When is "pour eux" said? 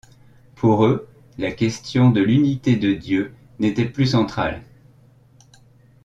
0.55-1.07